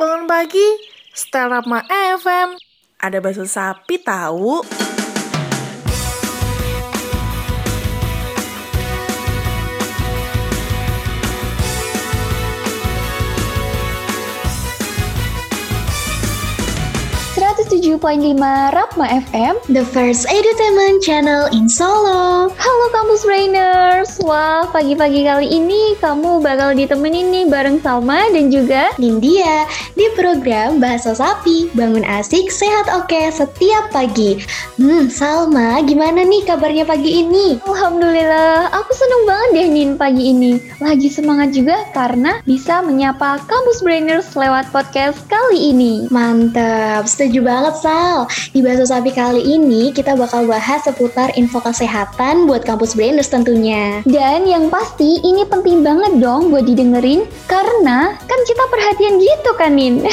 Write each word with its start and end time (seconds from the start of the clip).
bangun 0.00 0.24
pagi, 0.24 0.64
setel 1.12 1.52
Rama 1.52 1.84
FM. 1.92 2.56
Ada 3.04 3.20
bakso 3.20 3.44
sapi 3.44 4.00
tahu. 4.00 4.64
Rapma 18.00 19.12
FM 19.28 19.60
The 19.68 19.84
first 19.84 20.24
edutainment 20.32 21.04
channel 21.04 21.52
in 21.52 21.68
Solo. 21.68 22.48
Halo 22.48 22.86
Kampus 22.96 23.28
Brainers 23.28 24.16
Wah 24.24 24.64
pagi-pagi 24.72 25.28
kali 25.28 25.52
ini 25.52 25.92
kamu 26.00 26.40
bakal 26.40 26.72
ditemenin 26.72 27.28
nih 27.28 27.44
bareng 27.52 27.76
Salma 27.84 28.24
dan 28.32 28.48
juga 28.48 28.96
Nindya 28.96 29.68
Di 29.92 30.08
program 30.16 30.80
Bahasa 30.80 31.12
Sapi. 31.12 31.68
Bangun 31.76 32.00
asik, 32.08 32.48
sehat 32.48 32.88
oke 32.88 33.20
setiap 33.36 33.92
pagi. 33.92 34.40
Hmm 34.80 35.12
Salma 35.12 35.84
gimana 35.84 36.24
nih 36.24 36.48
kabarnya 36.48 36.88
pagi 36.88 37.20
ini? 37.20 37.60
Alhamdulillah 37.68 38.72
aku 38.72 38.96
seneng 38.96 39.22
banget 39.28 39.48
deh 39.52 39.68
Nin 39.76 39.90
pagi 40.00 40.32
ini. 40.32 40.56
Lagi 40.80 41.12
semangat 41.12 41.52
juga 41.52 41.84
karena 41.92 42.40
bisa 42.48 42.80
menyapa 42.80 43.44
Kampus 43.44 43.84
Brainers 43.84 44.32
lewat 44.32 44.72
podcast 44.72 45.20
kali 45.28 45.76
ini. 45.76 46.08
Mantap, 46.08 47.04
setuju 47.04 47.44
banget 47.44 47.76
Sal 47.90 48.30
di 48.54 48.62
Bahasa 48.62 48.86
Sapi 48.86 49.10
kali 49.10 49.42
ini 49.42 49.90
kita 49.90 50.14
bakal 50.14 50.46
bahas 50.46 50.86
seputar 50.86 51.34
info 51.34 51.58
kesehatan 51.58 52.46
buat 52.46 52.62
kampus 52.62 52.94
brainers 52.94 53.26
tentunya. 53.26 54.06
Dan 54.06 54.46
yang 54.46 54.70
pasti 54.70 55.18
ini 55.26 55.42
penting 55.42 55.82
banget 55.82 56.22
dong 56.22 56.54
buat 56.54 56.70
didengerin 56.70 57.26
karena 57.50 58.14
kan 58.30 58.40
kita 58.46 58.62
perhatian 58.70 59.18
gitu 59.18 59.50
kan 59.58 59.74
Min. 59.74 60.06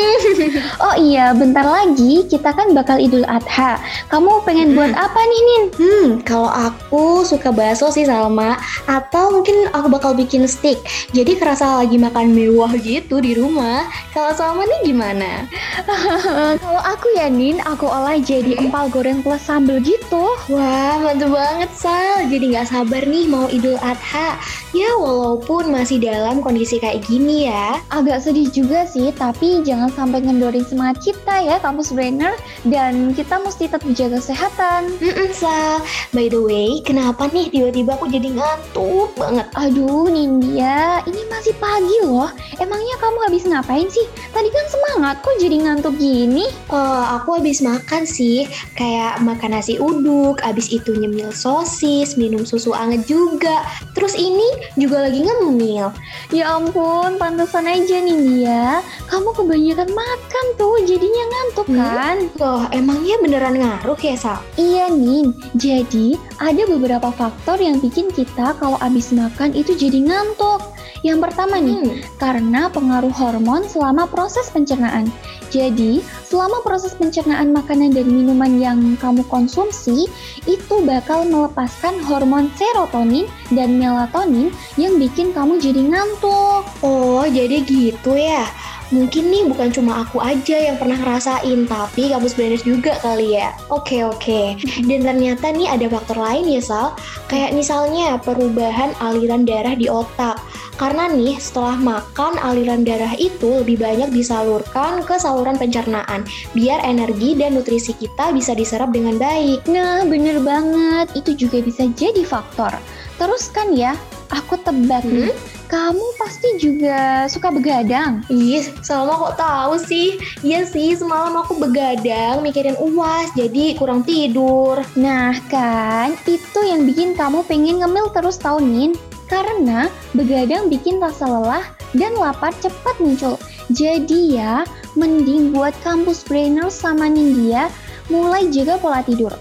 oh 0.84 0.94
iya, 1.00 1.32
bentar 1.32 1.64
lagi 1.64 2.28
kita 2.28 2.52
kan 2.52 2.76
bakal 2.76 3.00
Idul 3.00 3.24
Adha. 3.24 3.80
Kamu 4.12 4.44
pengen 4.44 4.76
buat 4.76 4.92
apa 4.92 5.20
nih 5.24 5.40
Nin? 5.40 5.62
Hmm, 5.72 6.08
kalau 6.20 6.52
aku 6.52 7.24
suka 7.24 7.48
bakso 7.48 7.88
sih 7.88 8.04
Salma 8.04 8.60
atau 8.84 9.40
mungkin 9.40 9.72
aku 9.72 9.88
bakal 9.88 10.12
bikin 10.12 10.44
steak. 10.44 10.76
Jadi 11.16 11.32
kerasa 11.40 11.80
lagi 11.80 11.96
makan 11.96 12.36
mewah 12.36 12.76
gitu 12.76 13.24
di 13.24 13.32
rumah. 13.32 13.88
Kalau 14.12 14.36
Salma 14.36 14.68
nih 14.68 14.92
gimana? 14.92 15.48
kalau 16.58 16.82
aku 16.82 17.06
ya 17.16 17.30
Nin, 17.30 17.62
aku 17.64 17.86
olah 17.88 18.18
jadi 18.20 18.58
empal 18.60 18.90
goreng 18.92 19.24
plus 19.24 19.40
sambal 19.40 19.80
gitu. 19.80 20.36
Wah, 20.52 20.98
mantap 21.00 21.32
banget 21.32 21.70
Sal. 21.72 22.28
Jadi 22.28 22.52
nggak 22.52 22.68
sabar 22.68 23.02
nih 23.06 23.24
mau 23.30 23.46
Idul 23.48 23.78
Adha. 23.80 24.36
Ya 24.76 24.92
walaupun 25.00 25.72
masih 25.72 25.96
dalam 25.96 26.44
kondisi 26.44 26.76
kayak 26.76 27.00
gini 27.08 27.48
ya. 27.48 27.80
Agak 27.88 28.20
sedih 28.20 28.52
juga 28.52 28.84
sih, 28.84 29.08
tapi 29.16 29.64
jangan 29.64 29.88
sampai 29.88 30.20
ngendorin 30.20 30.66
semangat 30.68 31.00
kita 31.00 31.40
ya 31.40 31.56
kampus 31.56 31.96
brainer 31.96 32.36
dan 32.68 33.16
kita 33.16 33.40
mesti 33.40 33.64
tetap 33.64 33.88
jaga 33.96 34.20
kesehatan. 34.20 34.92
Mm-mm, 35.00 35.32
Sal. 35.32 35.80
By 36.12 36.28
the 36.28 36.42
way, 36.42 36.84
kenapa 36.84 37.32
nih 37.32 37.48
tiba-tiba 37.48 37.96
aku 37.96 38.12
jadi 38.12 38.28
ngantuk 38.28 39.16
banget? 39.16 39.48
Aduh, 39.56 40.12
Nindya, 40.12 41.00
ini 41.08 41.22
masih 41.32 41.56
pagi 41.56 41.96
loh. 42.04 42.28
Emangnya 42.60 42.96
kamu 43.00 43.18
habis 43.24 43.48
ngapain 43.48 43.88
sih? 43.88 44.04
Tadi 44.36 44.52
kan 44.52 44.66
semangat, 44.68 45.24
kok 45.24 45.38
jadi 45.40 45.56
ngantuk 45.64 45.96
gini? 45.96 46.44
Oh, 46.68 47.04
aku 47.16 47.40
habis 47.40 47.64
makan 47.64 48.04
sih. 48.04 48.44
Kayak 48.76 49.24
makan 49.24 49.56
nasi 49.56 49.80
uduk, 49.80 50.44
habis 50.44 50.68
itu 50.68 50.92
nyemil 50.92 51.32
sosis, 51.32 52.20
minum 52.20 52.44
susu 52.44 52.76
anget 52.76 53.08
juga. 53.08 53.64
Terus 53.96 54.12
ini 54.18 54.57
juga 54.76 55.06
lagi 55.08 55.24
ngemil. 55.24 55.90
Ya 56.30 56.44
ampun, 56.54 57.16
pantesan 57.16 57.66
aja 57.68 57.98
Nindya. 58.00 58.80
Kamu 59.08 59.32
kebanyakan 59.32 59.90
makan 59.92 60.46
tuh, 60.60 60.76
jadinya 60.84 61.24
ngantuk 61.28 61.66
Hmm? 61.68 61.78
kan? 61.78 62.16
Loh, 62.40 62.62
emangnya 62.72 63.16
beneran 63.20 63.56
ngaruh 63.58 63.98
ya, 64.00 64.16
Sal? 64.16 64.38
Iya 64.56 64.88
Nin, 64.92 65.34
jadi 65.56 66.16
ada 66.40 66.62
beberapa 66.68 67.10
faktor 67.12 67.60
yang 67.60 67.80
bikin 67.80 68.08
kita 68.12 68.56
kalau 68.56 68.76
abis 68.80 69.12
makan 69.12 69.52
itu 69.52 69.74
jadi 69.74 70.00
ngantuk. 70.04 70.60
Yang 71.06 71.18
pertama 71.30 71.56
nih, 71.62 71.78
Hmm. 71.78 71.98
karena 72.18 72.62
pengaruh 72.68 73.14
hormon 73.14 73.64
selama 73.66 74.10
proses 74.10 74.50
pencernaan. 74.50 75.10
Jadi, 75.48 76.04
selama 76.28 76.60
proses 76.60 76.92
pencernaan 76.92 77.56
makanan 77.56 77.96
dan 77.96 78.04
minuman 78.04 78.60
yang 78.60 78.78
kamu 79.00 79.24
konsumsi, 79.32 80.04
itu 80.44 80.74
bakal 80.84 81.24
melepaskan 81.24 82.04
hormon 82.04 82.52
serotonin 82.60 83.24
dan 83.48 83.80
melatonin 83.80 84.52
yang 84.76 85.00
bikin 85.00 85.32
kamu 85.32 85.56
jadi 85.56 85.80
ngantuk. 85.88 86.68
Oh, 86.84 87.24
jadi 87.24 87.64
gitu 87.64 88.12
ya. 88.12 88.44
Mungkin 88.88 89.28
nih 89.28 89.44
bukan 89.52 89.68
cuma 89.68 90.00
aku 90.00 90.16
aja 90.16 90.56
yang 90.56 90.80
pernah 90.80 90.96
ngerasain, 90.96 91.68
tapi 91.68 92.08
kampus 92.08 92.32
brainers 92.32 92.64
juga 92.64 92.96
kali 93.04 93.36
ya. 93.36 93.52
Oke, 93.68 94.00
oke. 94.00 94.56
Dan 94.88 95.04
ternyata 95.04 95.52
nih 95.52 95.68
ada 95.68 95.92
faktor 95.92 96.16
lain 96.16 96.48
ya, 96.48 96.60
Sal. 96.64 96.96
Kayak 97.28 97.52
misalnya 97.52 98.16
perubahan 98.16 98.96
aliran 99.04 99.44
darah 99.44 99.76
di 99.76 99.92
otak. 99.92 100.40
Karena 100.78 101.10
nih 101.10 101.42
setelah 101.42 101.74
makan 101.74 102.38
aliran 102.38 102.86
darah 102.86 103.18
itu 103.18 103.66
lebih 103.66 103.82
banyak 103.82 104.14
disalurkan 104.14 105.02
ke 105.02 105.18
saluran 105.18 105.58
pencernaan 105.58 106.22
biar 106.54 106.78
energi 106.86 107.34
dan 107.34 107.58
nutrisi 107.58 107.98
kita 107.98 108.30
bisa 108.30 108.54
diserap 108.54 108.94
dengan 108.94 109.18
baik. 109.18 109.66
Nah, 109.66 110.06
bener 110.06 110.38
banget. 110.38 111.10
Itu 111.18 111.34
juga 111.34 111.58
bisa 111.66 111.90
jadi 111.98 112.22
faktor. 112.22 112.70
Terus 113.18 113.50
kan 113.50 113.74
ya, 113.74 113.98
aku 114.30 114.54
tebak 114.62 115.02
nih, 115.02 115.34
kamu 115.66 116.06
pasti 116.14 116.48
juga 116.62 117.26
suka 117.26 117.50
begadang. 117.50 118.22
Ih, 118.30 118.62
Salma 118.86 119.18
kok 119.18 119.34
tahu 119.34 119.74
sih? 119.82 120.22
Iya 120.46 120.62
sih, 120.62 120.94
semalam 120.94 121.34
aku 121.42 121.58
begadang 121.58 122.38
mikirin 122.46 122.78
UAS, 122.78 123.34
jadi 123.34 123.74
kurang 123.74 124.06
tidur. 124.06 124.78
Nah 124.94 125.34
kan, 125.50 126.14
itu 126.30 126.60
yang 126.62 126.86
bikin 126.86 127.18
kamu 127.18 127.42
pengen 127.50 127.82
ngemil 127.82 128.14
terus 128.14 128.38
tahunin. 128.38 128.94
Karena 129.28 129.92
begadang 130.16 130.72
bikin 130.72 130.98
rasa 130.98 131.28
lelah 131.28 131.64
dan 131.96 132.16
lapar 132.16 132.52
cepat 132.64 132.96
muncul. 133.00 133.36
Jadi 133.72 134.40
ya, 134.40 134.64
mending 134.96 135.52
buat 135.52 135.76
kampus 135.84 136.24
brainer 136.24 136.72
sama 136.72 137.08
Nindya 137.12 137.68
mulai 138.08 138.48
jaga 138.48 138.80
pola 138.80 139.04
tidur. 139.04 139.32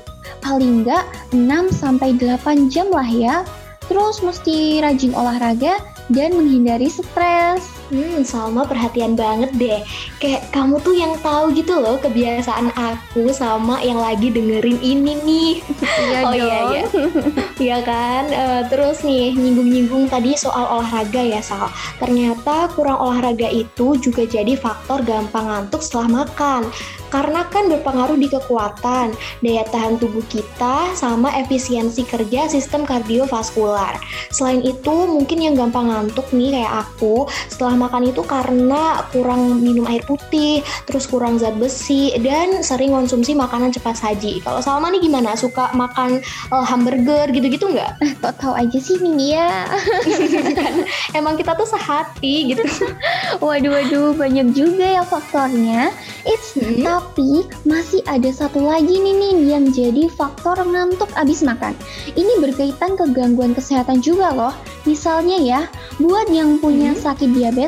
Paling 0.44 0.84
nggak 0.84 1.04
6-8 1.32 2.68
jam 2.68 2.92
lah 2.92 3.08
ya. 3.08 3.36
Terus 3.88 4.20
mesti 4.20 4.84
rajin 4.84 5.16
olahraga 5.16 5.80
dan 6.12 6.36
menghindari 6.36 6.92
stres. 6.92 7.77
Hmm, 7.88 8.20
Salma 8.28 8.68
perhatian 8.68 9.16
banget 9.16 9.52
deh. 9.56 9.80
Kayak 10.20 10.52
kamu 10.52 10.76
tuh 10.84 10.92
yang 10.92 11.16
tahu 11.24 11.56
gitu 11.56 11.80
loh 11.80 11.96
kebiasaan 12.04 12.76
aku 12.76 13.32
sama 13.32 13.80
yang 13.80 14.00
lagi 14.00 14.28
dengerin 14.28 14.80
ini 14.84 15.14
nih. 15.24 15.52
Iya 15.80 16.20
oh 16.28 16.34
iya 16.36 16.58
iya. 16.74 16.84
Iya 17.68 17.78
kan? 17.82 18.24
Eh, 18.30 18.62
terus 18.70 19.02
nih 19.02 19.34
nyinggung-nyinggung 19.34 20.12
tadi 20.12 20.38
soal 20.38 20.68
olahraga 20.68 21.24
ya 21.24 21.42
Sal. 21.42 21.72
Ternyata 21.98 22.70
kurang 22.76 23.00
olahraga 23.02 23.50
itu 23.50 23.98
juga 23.98 24.28
jadi 24.28 24.54
faktor 24.60 25.02
gampang 25.08 25.48
ngantuk 25.48 25.82
setelah 25.82 26.24
makan. 26.24 26.70
Karena 27.08 27.48
kan 27.48 27.72
berpengaruh 27.72 28.20
di 28.20 28.28
kekuatan, 28.28 29.16
daya 29.40 29.64
tahan 29.72 29.96
tubuh 29.96 30.24
kita, 30.28 30.92
sama 30.92 31.32
efisiensi 31.40 32.04
kerja 32.04 32.52
sistem 32.52 32.84
kardiovaskular. 32.84 33.96
Selain 34.36 34.60
itu, 34.60 35.08
mungkin 35.08 35.40
yang 35.40 35.56
gampang 35.56 35.88
ngantuk 35.88 36.28
nih 36.36 36.60
kayak 36.60 36.84
aku, 36.84 37.24
setelah 37.48 37.77
makan 37.78 38.10
itu 38.10 38.26
karena 38.26 39.06
kurang 39.14 39.62
minum 39.62 39.86
air 39.88 40.02
putih, 40.04 40.60
terus 40.84 41.06
kurang 41.06 41.38
zat 41.38 41.56
besi, 41.56 42.12
dan 42.20 42.66
sering 42.66 42.92
konsumsi 42.92 43.38
makanan 43.38 43.72
cepat 43.72 43.96
saji. 43.96 44.42
Kalau 44.42 44.60
Salma 44.60 44.90
nih 44.90 45.00
gimana? 45.00 45.38
Suka 45.38 45.72
makan 45.72 46.20
eh, 46.26 46.66
hamburger 46.66 47.30
gitu-gitu 47.32 47.70
nggak? 47.72 48.20
Kok 48.20 48.34
tahu 48.42 48.54
aja 48.58 48.80
sih 48.82 48.98
Nindya? 48.98 49.70
Emang 51.18 51.38
kita 51.38 51.54
tuh 51.54 51.70
sehati 51.70 52.54
gitu. 52.54 52.64
Waduh, 53.46 53.70
waduh, 53.70 54.12
banyak 54.18 54.52
juga 54.58 55.00
ya 55.00 55.04
faktornya. 55.06 55.94
It's 56.26 56.58
Hmm. 56.58 56.82
tapi 56.82 57.46
masih 57.70 58.02
ada 58.10 58.34
satu 58.34 58.66
lagi 58.66 58.98
nih 58.98 59.14
nih 59.14 59.34
yang 59.54 59.70
jadi 59.70 60.10
faktor 60.10 60.58
ngantuk 60.58 61.06
abis 61.14 61.46
makan. 61.46 61.78
Ini 62.18 62.42
berkaitan 62.42 62.98
ke 62.98 63.06
gangguan 63.14 63.54
kesehatan 63.54 64.02
juga 64.02 64.34
loh. 64.34 64.54
Misalnya 64.90 65.38
ya, 65.38 65.62
buat 66.02 66.26
yang 66.34 66.58
punya 66.58 66.98
Hmm. 66.98 67.02
sakit 67.04 67.30
diabetes, 67.30 67.67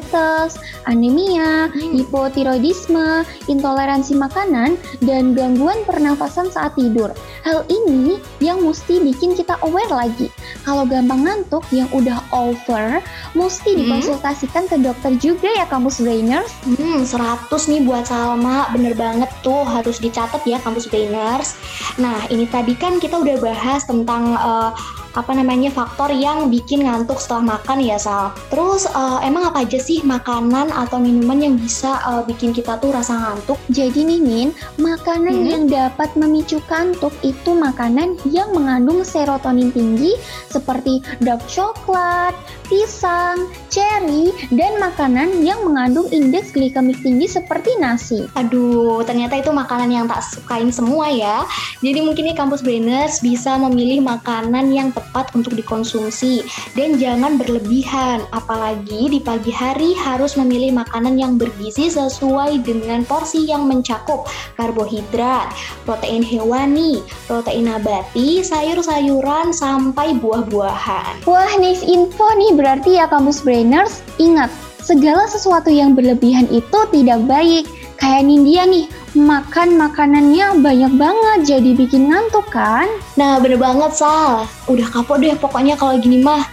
anemia, 0.86 1.70
Hmm. 1.70 1.94
hipotiroidisme, 1.94 3.24
intoleransi 3.46 4.16
makanan, 4.16 4.80
dan 5.04 5.36
gangguan 5.38 5.82
pernafasan 5.86 6.50
saat 6.50 6.74
tidur. 6.74 7.12
Hal 7.44 7.64
ini 7.70 8.18
yang 8.40 8.64
mesti 8.64 9.00
bikin 9.00 9.36
kita 9.36 9.60
aware 9.62 9.90
lagi. 9.90 10.32
Kalau 10.64 10.84
gampang 10.86 11.26
ngantuk 11.26 11.64
yang 11.70 11.88
udah 11.94 12.20
over, 12.32 13.02
mesti 13.34 13.76
Hmm. 13.76 13.80
dikonsultasikan 13.86 14.66
ke 14.68 14.76
dokter 14.82 15.16
juga 15.18 15.50
ya 15.50 15.66
kampus 15.66 16.02
brainers. 16.02 16.52
Hmm, 16.66 17.06
100 17.06 17.68
nih 17.70 17.84
buat 17.86 18.06
Salma, 18.06 18.70
bener 18.74 18.94
banget 18.94 19.30
tuh 19.42 19.62
harus 19.66 20.02
dicatat 20.02 20.42
ya 20.46 20.58
kampus 20.62 20.90
brainers. 20.90 21.56
Nah, 21.98 22.26
ini 22.30 22.46
tadi 22.50 22.74
kan 22.74 22.98
kita 22.98 23.20
udah 23.20 23.38
bahas 23.40 23.86
tentang 23.86 24.36
eh, 24.36 24.72
apa 25.18 25.32
namanya 25.34 25.74
faktor 25.74 26.14
yang 26.14 26.52
bikin 26.52 26.86
ngantuk 26.86 27.18
setelah 27.18 27.58
makan 27.58 27.82
ya 27.82 27.98
Sal. 27.98 28.34
Terus 28.54 28.86
uh, 28.92 29.20
emang 29.26 29.50
apa 29.50 29.66
aja 29.66 29.80
sih 29.82 30.02
makanan 30.06 30.70
atau 30.70 31.02
minuman 31.02 31.42
yang 31.42 31.56
bisa 31.58 31.98
uh, 32.06 32.22
bikin 32.26 32.54
kita 32.54 32.78
tuh 32.78 32.94
rasa 32.94 33.18
ngantuk? 33.18 33.58
Jadi 33.74 34.06
nih 34.06 34.20
Nin, 34.22 34.50
makanan 34.78 35.36
hmm. 35.36 35.50
yang 35.50 35.64
dapat 35.70 36.14
memicu 36.14 36.62
kantuk 36.70 37.14
itu 37.26 37.52
makanan 37.56 38.20
yang 38.30 38.54
mengandung 38.54 39.02
serotonin 39.02 39.74
tinggi 39.74 40.16
seperti 40.50 41.02
dark 41.22 41.42
coklat, 41.50 42.34
pisang, 42.70 43.50
cherry, 43.74 44.30
dan 44.54 44.78
makanan 44.78 45.42
yang 45.42 45.62
mengandung 45.66 46.06
indeks 46.14 46.54
glikemik 46.54 46.98
tinggi 47.02 47.26
seperti 47.26 47.74
nasi. 47.82 48.26
Aduh, 48.38 49.02
ternyata 49.04 49.42
itu 49.42 49.50
makanan 49.50 49.90
yang 49.90 50.06
tak 50.06 50.22
sukain 50.22 50.70
semua 50.70 51.10
ya. 51.10 51.44
Jadi 51.82 52.00
mungkin 52.06 52.30
nih 52.30 52.38
kampus 52.38 52.62
brainers 52.62 53.20
bisa 53.26 53.58
memilih 53.58 54.06
makanan 54.06 54.70
yang 54.70 54.94
tepat 55.00 55.32
untuk 55.32 55.56
dikonsumsi 55.56 56.44
dan 56.76 57.00
jangan 57.00 57.40
berlebihan. 57.40 58.28
Apalagi 58.36 59.08
di 59.08 59.20
pagi 59.24 59.50
hari 59.50 59.96
harus 59.96 60.36
memilih 60.36 60.76
makanan 60.76 61.16
yang 61.16 61.40
bergizi 61.40 61.88
sesuai 61.88 62.60
dengan 62.68 63.08
porsi 63.08 63.48
yang 63.48 63.66
mencakup 63.72 64.28
karbohidrat, 64.60 65.56
protein 65.88 66.20
hewani, 66.20 67.00
protein 67.26 67.72
nabati, 67.72 68.44
sayur-sayuran, 68.44 69.56
sampai 69.56 70.20
buah-buahan. 70.20 71.24
Wah, 71.24 71.54
nice 71.56 71.82
info 71.88 72.28
nih 72.36 72.52
berarti 72.60 73.00
ya 73.00 73.08
kampus 73.08 73.40
brainers, 73.40 74.04
ingat, 74.20 74.52
segala 74.84 75.30
sesuatu 75.30 75.72
yang 75.72 75.96
berlebihan 75.96 76.50
itu 76.52 76.80
tidak 76.92 77.24
baik. 77.30 77.64
Kayak 78.00 78.32
Nindya 78.32 78.64
nih, 78.64 78.86
makan 79.18 79.80
makanannya 79.80 80.62
banyak 80.62 80.94
banget 80.98 81.40
jadi 81.58 81.72
bikin 81.74 82.10
ngantuk 82.10 82.46
kan? 82.54 82.86
Nah 83.18 83.42
bener 83.42 83.58
banget 83.58 83.96
Sal, 83.96 84.46
udah 84.70 84.88
kapok 84.92 85.22
deh 85.22 85.34
pokoknya 85.38 85.74
kalau 85.80 85.98
gini 85.98 86.22
mah. 86.22 86.46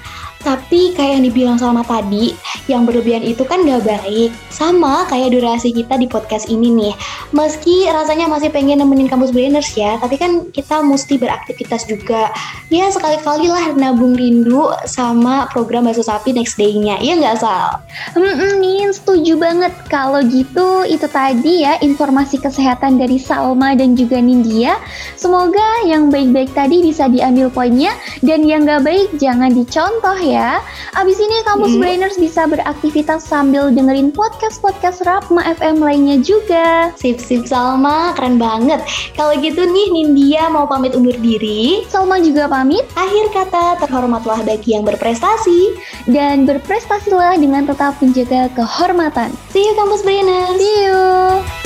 Tapi 0.46 0.94
kayak 0.94 1.18
yang 1.18 1.24
dibilang 1.26 1.58
sama 1.58 1.82
tadi, 1.82 2.30
yang 2.70 2.86
berlebihan 2.86 3.26
itu 3.26 3.42
kan 3.42 3.66
gak 3.66 3.82
baik. 3.82 4.30
Sama 4.54 5.02
kayak 5.10 5.34
durasi 5.34 5.74
kita 5.74 5.98
di 5.98 6.06
podcast 6.06 6.46
ini 6.46 6.70
nih. 6.70 6.94
Meski 7.34 7.90
rasanya 7.90 8.30
masih 8.30 8.54
pengen 8.54 8.78
nemenin 8.78 9.10
kampus 9.10 9.34
brainers 9.34 9.74
ya, 9.74 9.98
tapi 9.98 10.14
kan 10.14 10.46
kita 10.54 10.78
mesti 10.86 11.18
beraktivitas 11.18 11.90
juga. 11.90 12.30
Ya 12.70 12.86
sekali-kali 12.88 13.50
lah 13.50 13.74
nabung 13.74 14.14
rindu 14.14 14.70
sama 14.86 15.50
program 15.50 15.90
Baso 15.90 16.06
Sapi 16.06 16.30
next 16.30 16.54
day-nya. 16.54 17.02
Iya 17.02 17.18
nggak 17.18 17.36
Sal? 17.42 17.82
Hmm, 18.14 18.62
nih 18.62 18.94
setuju 18.94 19.34
banget. 19.34 19.74
Kalau 19.90 20.22
gitu 20.22 20.86
itu 20.86 21.10
tadi 21.10 21.66
ya 21.66 21.76
informasi 21.82 22.38
kesehatan 22.38 23.02
dari 23.02 23.18
Salma 23.18 23.74
dan 23.74 23.98
juga 23.98 24.22
Nindya. 24.22 24.78
Semoga 25.18 25.84
yang 25.84 26.08
baik-baik 26.08 26.54
tadi 26.54 26.86
bisa 26.86 27.10
diambil 27.10 27.50
poinnya 27.50 27.90
dan 28.22 28.46
yang 28.46 28.62
nggak 28.62 28.86
baik 28.86 29.08
jangan 29.18 29.50
dicontoh 29.50 30.14
ya 30.22 30.36
ya. 30.36 30.60
Abis 31.00 31.16
ini 31.16 31.36
kampus 31.48 31.72
hmm. 31.74 31.80
brainers 31.80 32.16
bisa 32.20 32.44
beraktivitas 32.56 33.28
sambil 33.28 33.68
dengerin 33.68 34.08
podcast-podcast 34.08 35.04
Rapma 35.04 35.44
FM 35.44 35.84
lainnya 35.84 36.16
juga. 36.24 36.96
Sip-sip 36.96 37.44
Salma, 37.44 38.16
keren 38.16 38.40
banget. 38.40 38.80
Kalau 39.12 39.36
gitu 39.36 39.68
nih 39.68 39.92
Nindya 39.92 40.48
mau 40.48 40.64
pamit 40.64 40.96
undur 40.96 41.14
diri. 41.20 41.84
Salma 41.92 42.16
juga 42.16 42.48
pamit. 42.48 42.88
Akhir 42.96 43.28
kata, 43.36 43.76
terhormatlah 43.84 44.40
bagi 44.48 44.72
yang 44.72 44.88
berprestasi. 44.88 45.76
Dan 46.08 46.48
berprestasilah 46.48 47.36
dengan 47.36 47.68
tetap 47.68 48.00
menjaga 48.00 48.48
kehormatan. 48.56 49.28
See 49.52 49.68
you 49.68 49.76
kampus 49.76 50.00
brainers. 50.00 50.56
See 50.56 50.88
you. 50.88 51.65